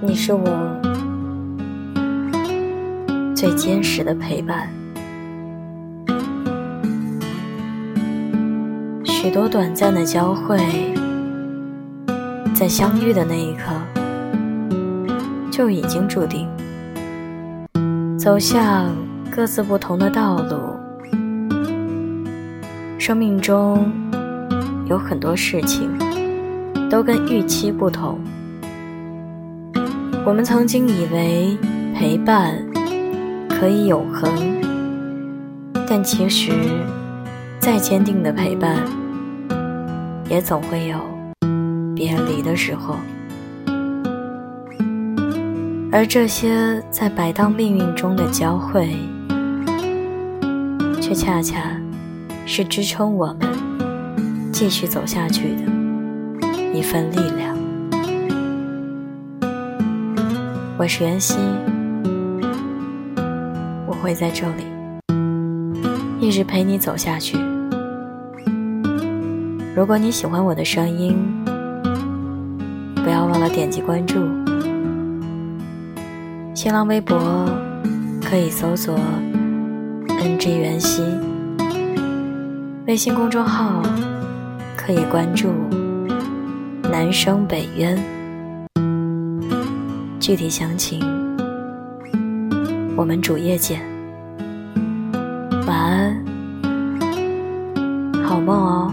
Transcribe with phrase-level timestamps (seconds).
[0.00, 0.80] 你是我
[3.34, 4.68] 最坚实的陪伴。
[9.04, 10.56] 许多短暂的交汇，
[12.54, 13.72] 在相遇的那一刻，
[15.50, 16.48] 就已经注定
[18.16, 18.94] 走向
[19.34, 20.78] 各自不同的道路。
[22.98, 23.90] 生命中
[24.86, 25.90] 有很多事情
[26.88, 28.20] 都跟预期不同。
[30.28, 31.56] 我们曾经以为
[31.94, 32.62] 陪伴
[33.48, 34.30] 可以永恒，
[35.88, 36.52] 但其实
[37.58, 38.76] 再坚定的陪伴。
[40.28, 40.98] 也总会有
[41.94, 42.94] 别离的时候，
[45.90, 48.90] 而这些在摆荡命运中的交汇，
[51.00, 51.80] 却恰恰
[52.44, 53.48] 是支撑我们
[54.52, 55.62] 继续走下去的
[56.74, 57.57] 一份力量。
[60.80, 61.36] 我是袁熙，
[63.84, 64.62] 我会在这里
[66.20, 67.36] 一直陪你走下去。
[69.74, 71.18] 如果你喜欢我的声音，
[72.94, 74.20] 不要忘了点击关注。
[76.54, 77.18] 新浪微博
[78.22, 78.96] 可以搜索
[80.06, 81.02] “ng 袁熙”，
[82.86, 83.82] 微信公众号
[84.76, 85.48] 可以关注
[86.88, 87.98] “南生北渊”。
[90.28, 91.00] 具体详情，
[92.94, 93.80] 我们主页见。
[95.66, 96.22] 晚安，
[98.22, 98.92] 好梦哦。